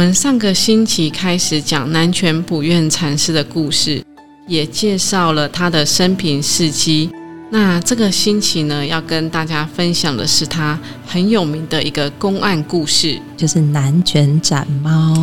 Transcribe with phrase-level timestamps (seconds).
[0.00, 4.02] 们上个星期开始讲南泉普愿禅师的故事，
[4.48, 7.10] 也介绍了他的生平事迹。
[7.50, 15.14] 那这个星期呢，要跟大家分享的是他很有名的一个公案故事，就是南泉斩猫。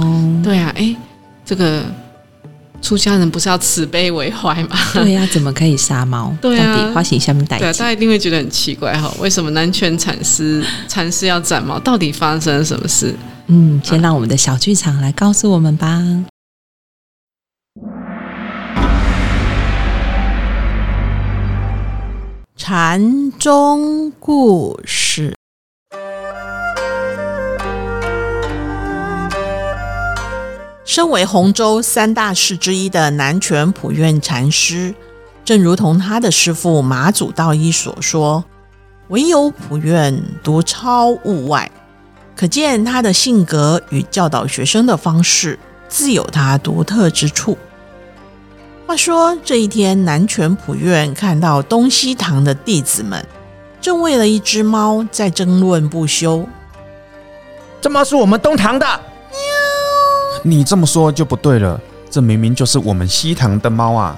[0.44, 0.95] 对啊，哎，
[1.44, 1.84] 这个
[2.80, 4.78] 出家人不是要慈悲为怀吗？
[4.94, 6.31] 对呀，怎么可以杀猫？
[6.39, 7.58] 对啊，花型下面带？
[7.58, 11.80] 对，大家一定会觉得很奇怪哈，为什么南泉禅师禅师要斩猫？
[11.80, 13.16] 到底发生了什么事？
[13.49, 16.02] 嗯，先让我们的小剧场来告诉我们吧。
[22.57, 25.33] 禅宗故事。
[30.83, 34.94] 身为洪州三大士之一的南泉普愿禅师，
[35.45, 38.44] 正如同他的师父马祖道一所说
[39.07, 41.72] ：“唯有普愿独超物外。”
[42.38, 45.57] 可见他的性格与教导学生的方式
[45.89, 47.57] 自有他独特之处。
[48.85, 53.25] 话说这一天，南泉普院看到东西堂的弟子们
[53.81, 56.47] 正为了一只猫在争论不休。
[57.81, 58.85] 这猫是我们东堂的，
[60.44, 61.79] 你这么说就不对了，
[62.09, 64.16] 这明明就是我们西堂的猫啊！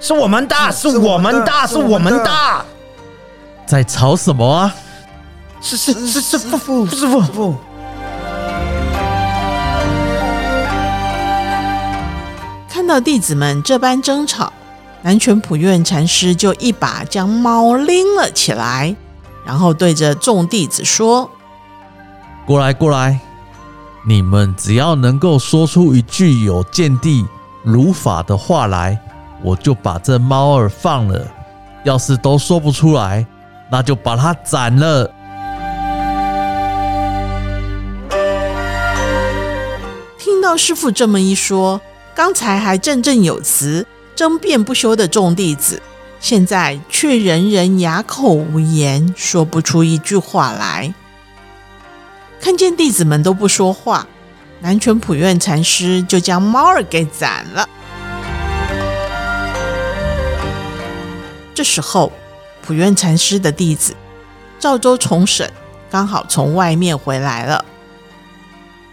[0.00, 2.64] 是我们的，是我们的，是我们的，
[3.66, 4.74] 在吵什么啊？
[5.66, 7.54] 是是是是师傅师傅，
[12.68, 14.52] 看到弟子们这般争吵，
[15.00, 18.94] 南泉普愿禅师就一把将猫拎了起来，
[19.46, 21.30] 然后对着众弟子说
[22.44, 23.18] ：“过来过来，
[24.06, 27.24] 你们只要能够说出一句有见地
[27.62, 29.00] 如法的话来，
[29.42, 31.22] 我就把这猫儿放了；
[31.84, 33.26] 要是都说不出来，
[33.70, 35.10] 那就把它斩了。”
[40.44, 41.80] 到师傅这么一说，
[42.14, 45.80] 刚才还振振有词、争辩不休的众弟子，
[46.20, 50.92] 现在却人人哑口无言，说不出一句话来。
[52.42, 54.06] 看见弟子们都不说话，
[54.60, 57.66] 南泉普愿禅师就将猫儿给斩了。
[61.54, 62.12] 这时候，
[62.60, 63.96] 普愿禅师的弟子
[64.60, 65.50] 赵州重审
[65.90, 67.64] 刚好从外面回来了。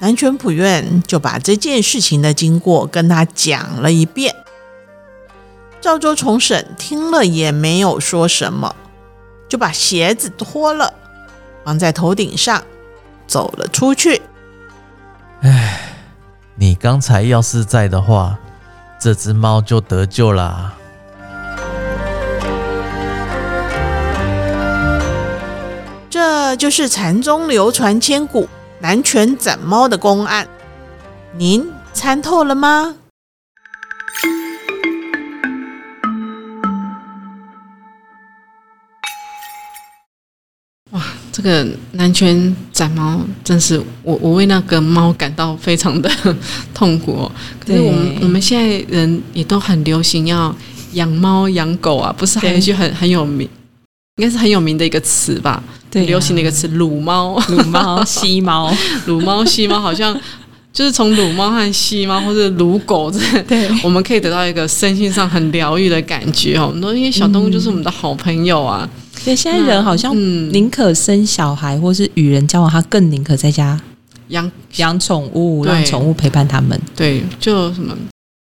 [0.02, 4.36] 南泉普院就把这件事情的经过跟他讲了一遍。
[5.80, 8.76] 赵州重审听了也没有说什么，
[9.48, 10.92] 就把鞋子脱了，
[11.64, 12.64] 放在头顶上，
[13.28, 14.24] 走了出去。
[15.42, 15.80] 唉，
[16.56, 18.40] 你刚才要是在的话，
[19.00, 20.74] 这只猫就得救啦。
[26.10, 28.50] 这就是禅宗流传千古。
[28.82, 30.48] 南拳斩猫的公案，
[31.38, 32.96] 您参透了吗？
[40.90, 46.10] 哇，这个南拳斩猫真是我我为那个猫感到非常的
[46.74, 47.32] 痛苦。
[47.64, 50.54] 可是我们我们现在人也都很流行要
[50.94, 53.48] 养猫养狗啊，不是还有一句很很有名，
[54.22, 55.64] 应该是很有名的一个词吧？
[55.90, 58.72] 对，流行的一个词“撸猫”，撸猫、 吸猫、
[59.08, 60.16] 撸猫、吸猫，好像
[60.72, 66.70] 就是从撸猫和吸猫，或者撸狗这，对，我们可以得到一个身心上很疗愈的感觉哦。
[66.72, 68.88] 很多因为小动物就是我们的好朋友啊。
[69.18, 70.16] 所以现在人好像
[70.54, 73.80] 宁可生小孩，或是与人交往，他更宁可在家
[74.28, 76.80] 养养宠物，让宠物陪伴他们。
[76.96, 77.98] 对，就什么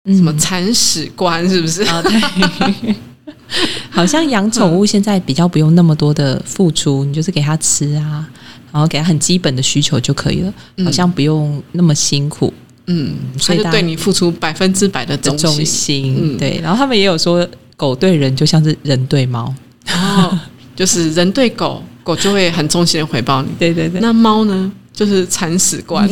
[0.06, 2.02] 什么铲屎官，是不是啊？
[2.02, 2.96] 对。
[3.90, 8.28] 好像养宠物现在比较不用那么多的付出，你就是给它吃啊，
[8.72, 10.54] 然后给它很基本的需求就可以了，
[10.84, 12.54] 好像不用那么辛苦。
[12.88, 16.38] 嗯，所以对你付出百分之百的忠心。
[16.38, 17.46] 对，然后他们也有说，
[17.76, 19.54] 狗对人就像是人对猫，
[19.86, 20.38] 然后，
[20.74, 23.50] 就是人对狗狗就会很忠心的回报你。
[23.60, 26.10] 对对对，那猫呢，就是铲屎官。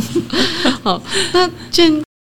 [0.82, 1.02] 好，
[1.34, 1.92] 那见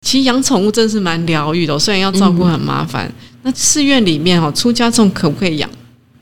[0.06, 3.10] 其实养宠物真的是蛮疗愈的，虽然要照顾很麻烦。
[3.44, 5.70] 那寺院里面哦，出家众可不可以养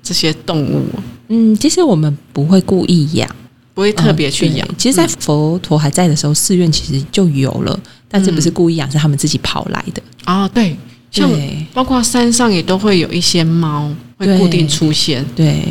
[0.01, 0.85] 这些动物？
[1.27, 3.29] 嗯，其实我们不会故意养，
[3.73, 4.67] 不会特别去养。
[4.67, 10.01] 对其实，在佛陀还在的时候，寺院其实就有了，但是不是故意养，是他们自己跑来的。
[10.23, 10.75] 啊、对，
[11.11, 11.29] 像
[11.73, 15.25] 包括山上也都会有一些猫会固定出现。
[15.35, 15.63] 对，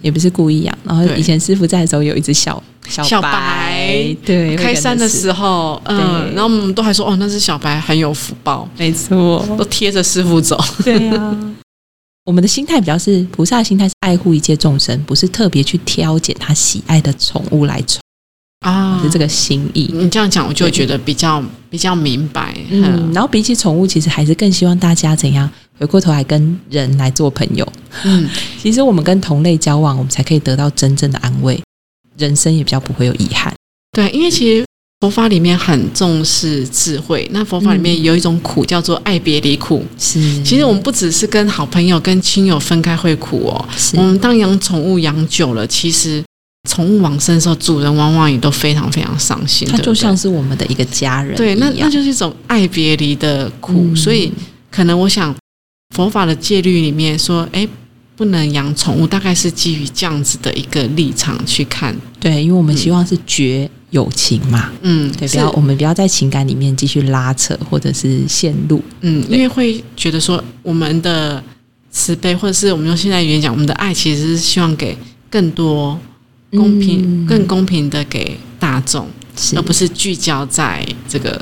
[0.00, 0.78] 也不是故意养。
[0.84, 3.28] 然后以前师傅在的时候，有一只小小小白
[3.84, 10.58] 白，对，开山的候，时候，嗯，然后我们都还说，哦，那只小白很有福报，没错，都贴着师傅走。
[10.84, 11.36] 对呀、
[12.24, 18.00] 我们的心态比较是菩萨的心态，是爱护一切众生，不是特别去挑拣他喜爱的宠物来宠，
[18.60, 19.90] 啊是这个心意。
[19.92, 22.56] 你这样讲，我就会觉得比较比较明白。
[22.70, 25.48] 嗯，嗯然后比起宠物，其实还是更希望大家怎样
[25.78, 27.66] 回过头来跟人来做朋友。
[28.04, 28.28] 嗯，
[28.62, 31.60] 其实我们跟同类交往，我们才可以得到真正的安慰，
[32.16, 33.52] 人生也比较不会有遗憾。
[33.94, 34.64] 对，因为其实
[35.00, 39.84] 佛法里面很重视智慧，那佛法里面有一种苦叫做爱别离苦。
[39.98, 46.22] 是，其实我们不只是跟好朋友、跟亲友分开会苦哦，我们当养宠物养久了，其实
[46.68, 49.68] 宠物往生的时候，主人往往也都非常非常伤心。
[49.68, 54.32] 它就像是我们的一个家人对，那那就是一种爱别离的苦，嗯所以
[54.70, 55.34] 可能我想
[55.94, 57.68] 佛法的戒律里面说，哎，
[58.16, 61.94] 不能养宠物，大概是基于这样子的一个立场去看。
[62.18, 68.82] 对，因为我们希望是绝友情嘛，嗯，对，不要我们不要在情感里面继续拉扯或者是陷入。
[69.02, 71.42] 嗯，因为会觉得说我们的
[71.92, 74.98] 慈悲，或者是我们用现在语言讲，我们的爱其实是希望给
[75.30, 75.96] 更多
[76.50, 77.26] 公平、嗯。
[77.26, 79.06] 更公平的给大众，
[79.54, 81.40] 而不是聚焦在这个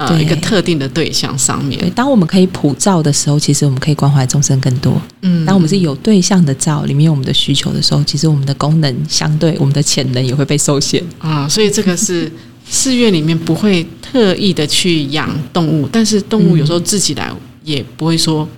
[0.00, 1.78] 呃对一个特定的对象上面。
[1.78, 5.00] 对，当我们可以普照的时候，其实我们可以关怀众生更多。
[5.22, 11.04] 嗯当我们是有对象的照，里面有我们的需求的时候，其实我们的功能相对 我们的潜能也会被受限。
[11.18, 12.30] 啊，所以这个是
[12.68, 17.30] 寺院里面不会特意的去养动物，但是动物有时候自己来
[17.64, 18.48] 也不会说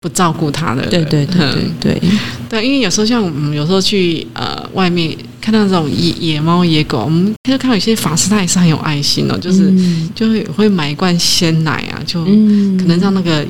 [0.00, 0.86] 不照顾它的。
[0.86, 2.02] 对对对对嗯对，
[2.48, 5.16] 对，因为有时候像我们有时候去呃外面
[5.50, 12.76] 看到这种野野猫野狗，我们就看到有些法师他也是很有爱心哦，就是、嗯就会会买一罐鲜奶啊，就嗯。
[12.76, 13.46] 可能让那个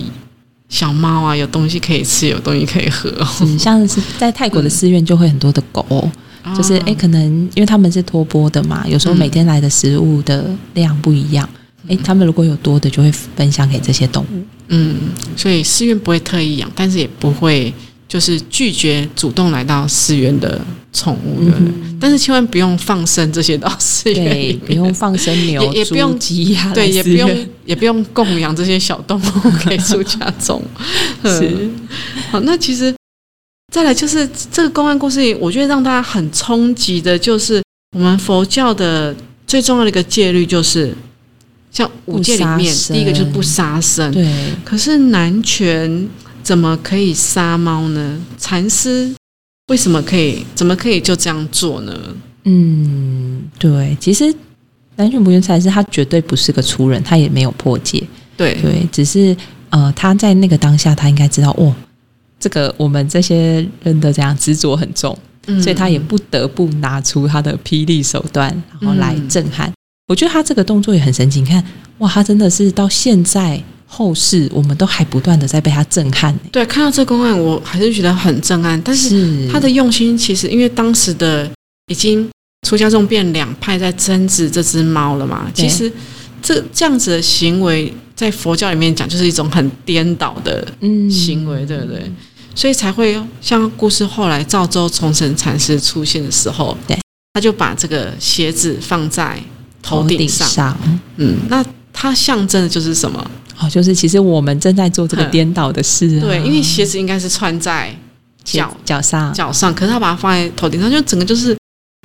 [0.69, 3.12] 小猫啊有东西可以吃，有东西可以喝、
[3.59, 6.09] 像是在泰国的寺院就会很多的狗，
[6.56, 7.21] 就是啊诶，可能
[7.56, 11.49] 因为他们是托钵的嘛，有时候每天来的食物的量不一样，
[11.89, 14.45] 诶，他们如果有多的就会分享给这些动物。
[14.69, 14.99] 嗯，
[15.37, 17.75] 所以寺院不会特意养，但是也不会
[18.09, 20.59] 就是拒绝主动来到寺院的
[20.93, 21.43] 宠物
[22.01, 30.63] 但是千万不用放生这些到寺院不用放生牛、 也也不用猪鸡呀，对，也不用也不用供养这些小动物可以出家中。
[31.25, 31.49] 是。
[31.49, 31.75] 嗯
[32.31, 32.95] 好，那其实
[33.73, 37.63] 再来就是这个公案故事里，我觉得让大家很冲击的，就是
[37.97, 39.15] 我们佛教的
[39.47, 40.95] 最重要的一个戒律，就是
[41.71, 44.11] 像五戒里面第一个就是不杀生。
[44.13, 44.27] 对，
[44.65, 46.09] 可是南拳
[46.49, 48.19] 怎么可以杀猫呢？
[48.39, 49.15] 禅师
[49.67, 50.47] 为什么可以？
[50.55, 51.93] 怎么可以就这样做呢？
[52.45, 54.35] 嗯，对，其实
[54.97, 58.03] 南拳不愿禅师他绝对不是个粗人，他也没有破戒，
[58.35, 59.37] 对，对，只是
[59.69, 61.75] 呃，他在那个当下，他应该知道，哦，
[62.41, 65.19] 这个我们这些人的这样执着很重，
[65.49, 68.49] 嗯所以他也不得不拿出他的霹雳手段，
[68.81, 69.71] 然后来震撼。
[70.06, 71.62] 我觉得他这个动作也很神奇，你看，
[71.99, 78.81] 哇，他真的是到现在后世，我们都还不断的在被他震撼、欸对看到这个公案，我还是觉得很震撼。
[78.82, 81.50] 但是是他的用心，其实因为当时的
[81.90, 82.29] 已经
[82.69, 85.90] 出家众变两派在争执这只猫了嘛，其实
[86.42, 92.12] 这这样子的行为，在佛教里面讲，就是一种很颠倒的嗯行为，对不对？
[92.54, 96.99] 所以才会像故事后来赵州重神禅师出现的时候，对，
[97.33, 99.40] 他就把这个鞋子放在
[99.80, 100.76] 头头顶上。
[101.16, 103.30] 嗯，那它象征的就是什么？
[103.61, 107.95] 哦，就是其实我们正在做这个嗯颠倒的事、啊，对，因为鞋子应该是穿在
[108.45, 111.57] 脚脚脚上，脚上，可是他把它放在头顶上，就整个就是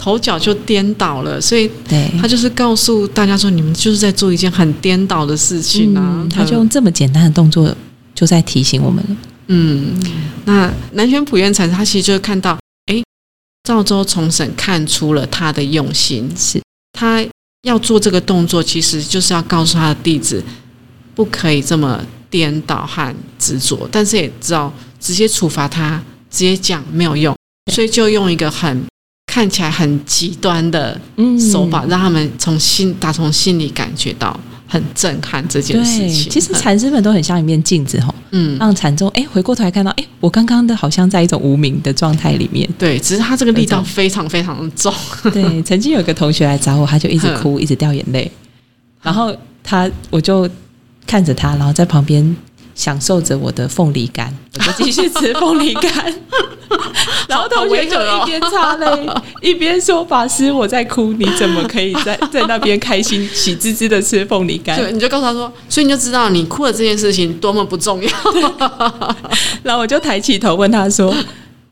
[0.04, 6.22] 头脚就颠倒了，所以对，他就是告诉大家说，你们就是在做一件很颠倒的事情啊。
[6.24, 7.76] 嗯，他就用这么简单的动作，
[8.16, 9.16] 就在提醒我们了。
[9.48, 9.96] 嗯，
[10.46, 12.58] 那南拳普愿禅师他其实就是看到，
[12.88, 13.04] 哎，
[13.64, 16.60] 赵州重审看出了他的用心，是。
[16.98, 17.24] 他
[17.64, 20.44] 要做这个动作，其实就是要告诉他的弟子，
[21.16, 27.36] 不可以这么颠倒和执着，但是也知道直接处罚他，直接讲没有用，
[27.72, 28.84] 所以就用一个很
[29.28, 36.30] 看起来很极端的嗯手法，让他们从心打从心里感觉到很震撼这件事，情。
[36.30, 42.68] 其实禅师们都很像一面镜子哈，嗯，让禅宗哎回过头来看到，哎，我刚刚的好像在一种无名的状态里面。
[42.80, 44.92] 对，只是他这个力道非常非常的重。
[45.32, 48.32] 对，曾经有一个同学来找我，他就一直哭，一直掉眼泪，
[49.02, 50.50] 然后他我就
[51.14, 52.36] 看着他，然后在旁边
[52.74, 56.12] 享受着我的凤梨干， 我就继续吃凤梨干。
[57.30, 59.08] 然后同学就一边擦泪，
[59.40, 68.10] 一边说：“法师，我在哭，你怎么可以在 在那边开心喜滋滋的吃凤梨干？”对，你就告诉他说，所以你就知道你哭的这件事情多么不重要。
[69.62, 71.16] 然后我就抬起头问他说：“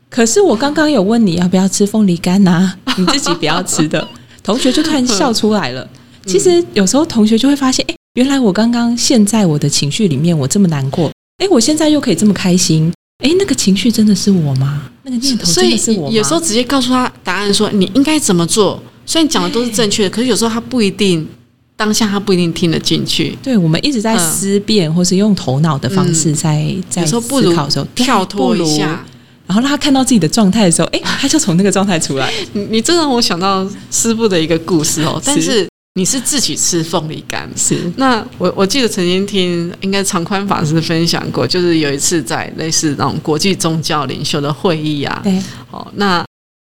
[0.08, 4.06] 可是我刚刚有问你要不要吃凤梨干呐、你自己不要吃的。”
[4.44, 5.84] 同学就突然笑出来了。
[6.26, 12.92] 其实有时候同学就会发现，哎，原来我刚刚陷在我的情绪里面，我这么难过，哎，我现在又可以这么开心，
[13.24, 14.82] 哎，那个情绪真的是我吗？
[15.04, 16.12] 那个念头真的是我吗？
[16.14, 18.82] 有时候直接告诉他答案，说你应该怎么做。
[19.06, 21.26] 虽然讲的都是正确的，可是有时候他不一定
[21.74, 23.34] 当下他不一定听得进去。
[23.42, 27.18] 对，我们一直在嗯思辨，或是用头脑的方式在、在思
[27.54, 29.02] 考的时候，跳脱一下。
[29.46, 32.30] 然后让他看到自己的状态的时候，哎，他就从那个状态出来。
[32.52, 37.48] 你你这让我想到师傅的一个故事哦，但是你是自己吃凤梨干。
[37.56, 46.24] 是，那我我记得曾经听应该长宽法师分享过，就是有一次在类似那种国际宗教领袖的会议啊，对，哦，那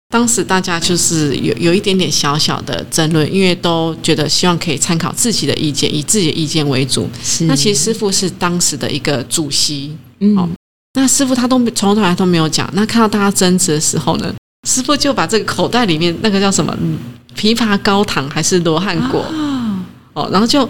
[0.09, 7.09] 当时大家就是有有一点点小小的争论，因为都觉得希望可以参考自己的意见，以自己的意见为主。
[7.23, 7.45] 是。
[7.45, 10.49] 那其实师傅是当时的一个主席，嗯，哦
[10.95, 12.69] 那师傅他都从头来都没有讲。
[12.75, 14.35] 那看到大家争执的时候呢，
[14.69, 16.99] 师傅就把这个口袋里面那个叫什么嗯
[17.36, 19.60] 枇杷膏糖还是罗汉果、啊。
[20.14, 20.68] 哦，然后就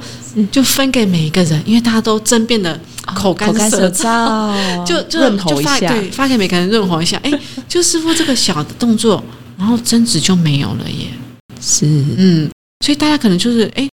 [0.52, 4.86] 就分给每一个人，因为大家都争辩的口干舌舌燥。
[4.86, 9.20] 就就就发，对发给每个人润喉一下，哎，就师傅这个小的动作，
[9.58, 11.08] 然后争执就没有了耶。
[11.60, 11.84] 是，
[12.16, 12.48] 嗯，
[12.84, 13.88] 所以大家可能就是哎，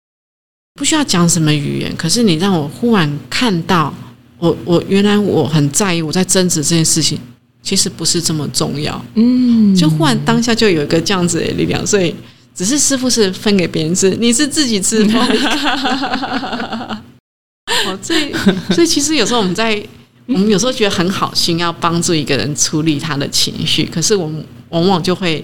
[0.74, 3.93] 不需要讲什么语言，可是你让我忽然看到，
[4.39, 7.17] 我我原来我很在意我在争执这件事情，
[7.63, 12.13] 其实不是这么重要，嗯，就忽然当下就有一个这样子的力量，所以
[12.58, 15.04] 只是师傅是分给别人吃，你是自己吃。
[17.86, 18.34] 哦，所以
[18.74, 19.80] 所以其实有时候我们在
[20.26, 25.44] 我们有时候觉得很好心要帮助一个人处理他的情绪，可是我们往往就会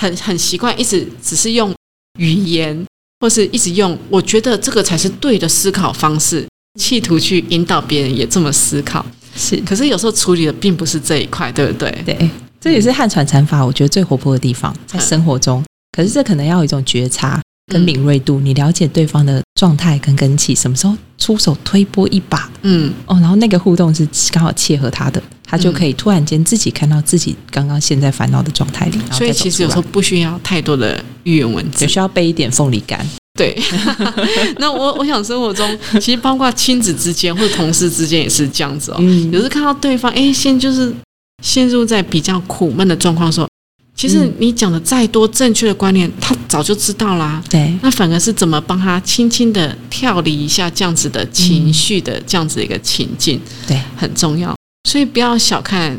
[0.00, 1.74] 很很习惯一直只是用
[2.18, 2.86] 语言，
[3.20, 6.48] 或是一直用我觉得这个才是对的思考方式，
[6.80, 9.04] 企图去引导别人也这么思考。
[9.36, 11.90] 是，可是有时候处理的并不是这一块，对不对？
[12.06, 15.62] 对，这也是汉传禅法我觉得最活泼的地方，在生活中。
[15.96, 17.40] 可是这可能要有一种觉察
[17.72, 31.86] 跟敏锐度，你了解对方的状态跟根气，什么时候出手推波一把嗯，哦，然后那个互动是刚好切合他的，他就可以突然间自己看到自己刚刚陷在烦恼的状态里，所以其实有时候不需要太多的语言文字。
[31.86, 33.04] 只，需要备一点凤梨干。
[33.38, 33.58] 对，
[34.58, 38.96] 那我我想生活中其实包括亲子之间或者同事之间也是这样子哦。
[39.00, 39.30] 嗯。
[39.32, 40.94] 有时看到对方哎，现就是
[41.42, 43.48] 陷入在比较苦闷的状况的时候，
[43.96, 47.42] 其实嗯你讲的再多正确的观念，他早就知道啦。
[47.48, 54.54] 对，那反而是怎么帮他轻轻的跳离一下这样子的情绪的这样子的一个情境，对，很重要。
[54.88, 55.98] 所以不要小看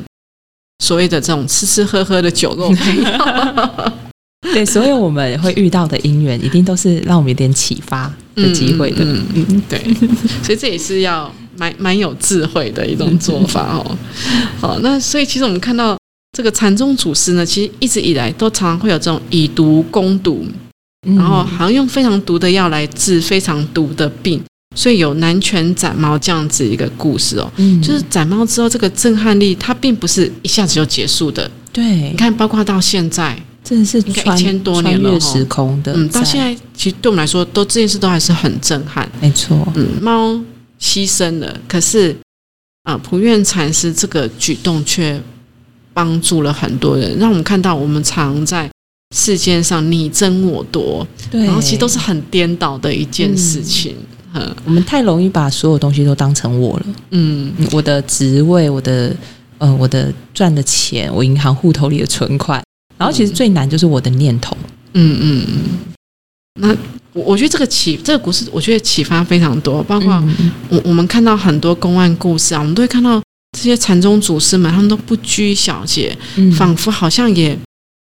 [0.83, 3.03] 所谓的这种吃吃喝喝的酒肉朋友。
[4.53, 9.03] 对，所有我们会遇到的姻缘，一定都是让我们有点启发的机会的。
[9.03, 9.83] 嗯嗯嗯对，
[10.43, 13.97] 所以这也是要蛮蛮有智慧的一种做法哦。
[14.61, 15.97] 好，那所以其实我们看到
[16.37, 20.45] 这个禅宗祖师呢，其实一直以来都常常会有这种以毒攻毒，
[21.07, 24.39] 嗯然后好像用非常毒的药来治非常毒的病，
[24.75, 27.51] 所以有南拳斩猫这样子一个故事哦。
[27.55, 31.49] 嗯就是斩猫之后，这个震撼力它并不是一下子就结束的。
[31.73, 39.09] 对你，看，包括到现在，真的是应该穿1000多年了时空的，嗯，到现在其实对我们来说，都这件事都还是很震撼。
[39.19, 40.39] 没错，嗯，猫
[40.79, 42.15] 牺牲了，可是
[42.83, 45.19] 啊，普愿禅师这个举动却
[45.97, 48.69] 帮助了很多人，让我们看到我们常在
[49.15, 53.95] 世间上你争我夺，对，然后其实都是很颠倒的一件事情。
[54.35, 54.55] 嗯。
[54.63, 57.51] 我们太容易把所有东西都当成我了，嗯。
[57.57, 59.15] 嗯我的职位，我的
[59.57, 62.61] 呃，我的赚的钱，我银行户头里的存款，
[62.95, 64.55] 然后其实最难就是我的念头，
[64.93, 65.55] 嗯嗯嗯。
[66.61, 66.69] 那
[67.13, 70.51] 我我觉得这个启这个故事，我觉得启发非常多，包括嗯。
[70.69, 73.19] 我我们看到很多公案故事啊，我们都会看到
[73.51, 76.51] 这些禅宗祖师们，他们都不拘小节，嗯。
[76.51, 77.57] 仿佛好像也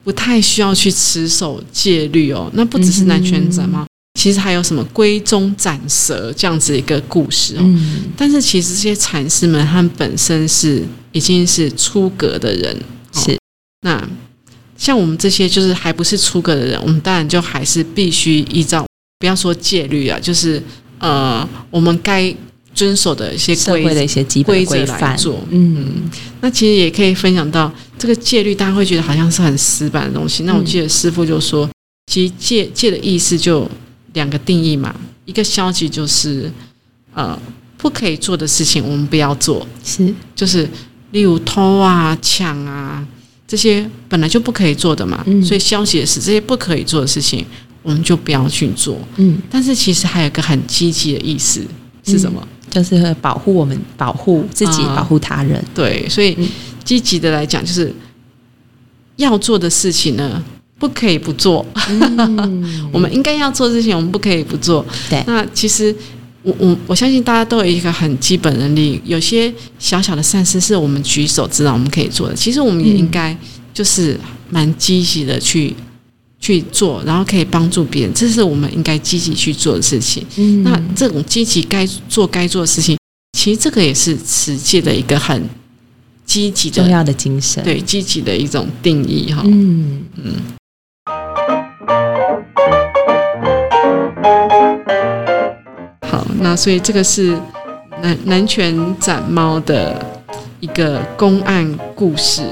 [0.03, 2.49] 不太需要去持守戒律哦。
[2.53, 3.85] 那不只是南拳斩猫，
[4.19, 7.61] 其实还有什么龟中斩蛇这样子一个故事哦。
[7.63, 8.03] 嗯。
[8.15, 12.75] 但是其实这些禅师们，他们本身是已经是出格的人，
[13.13, 13.21] 哦。
[13.21, 13.37] 是。
[13.81, 14.07] 那
[14.77, 18.85] 像我们这些就是还不是出格的人，我们当然就还是必须依照
[19.19, 20.61] 不要说戒律啊，就是
[20.99, 22.33] 呃我们该
[22.73, 25.17] 遵守的一些社规会的一些基本规则来规范。
[25.17, 26.09] 做，嗯。
[26.41, 30.43] 那其实也可以分享到这个戒律，大家会觉得好像是很死板的东西。
[30.43, 31.69] 那我记得师傅就说，
[32.11, 33.69] 其实戒戒的意思就
[34.13, 34.93] 两个定义嘛，
[35.25, 36.51] 一个消极就是
[37.13, 37.39] 呃
[37.77, 39.65] 不可以做的事情，我们不要做。
[39.85, 40.69] 是，就是
[41.11, 43.05] 例如偷啊、抢啊
[43.47, 45.41] 这些本来就不可以做的嘛，嗯。
[45.43, 47.45] 所以消极的是这些不可以做的事情，
[47.81, 48.99] 我们就不要去做。
[49.15, 51.61] 嗯，但是其实还有一个很积极的意思
[52.03, 52.45] 是什么？
[52.73, 55.63] 就是会保护我们，保护自己，啊保护他人。
[55.75, 56.49] 对，所以嗯
[56.83, 57.93] 积极的来讲，就是
[59.17, 60.43] 要做的事情呢，
[60.79, 61.63] 不可以不做。
[61.87, 64.83] 嗯， 我们应该要做的事情，我们不可以不做。
[65.07, 65.95] 对那其实
[66.41, 72.33] 我我我相信大家都有一个很基本能力，有些小小的善事是我们举手之劳我们可以做的。
[72.33, 73.37] 其实我们也应该
[73.71, 75.73] 就是蛮积极的去
[76.43, 80.25] 去做，然后可以帮助别人，这是我们应该积极去做的事情。
[80.35, 82.97] 嗯那这种积极该做该做的事情，
[83.31, 85.41] 其实这个也是持戒的一个很
[86.25, 89.41] 积极的重要的精神。，对积极的一种定义哈。
[89.45, 90.03] 嗯，
[96.11, 97.39] 好，那所以这个是
[98.01, 100.05] 南南拳斩猫的
[100.59, 102.45] 一个公案故事。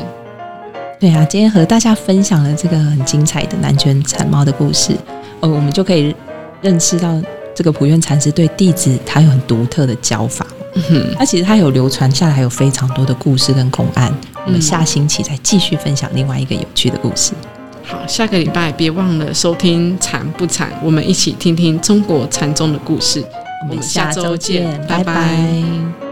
[1.01, 4.95] 对啊，今天和大家分享了这个很精彩的南拳禅猫的故事，
[5.39, 6.15] 呃，我们就可以
[6.61, 7.19] 认识到
[7.55, 10.45] 这个普愿禅师对弟子他有很独特的教法。
[10.75, 14.13] 嗯哼，他其实他有流传下来，有非常多的故事跟公案。
[14.45, 17.33] 我们下星期再继续分享另外一个有趣的故事。
[17.83, 23.25] 好，下个礼拜别忘了收听《禅不禅》，我们一起听听中国禅宗的故事。
[23.63, 26.10] 我们们下下周周见见，拜拜拜拜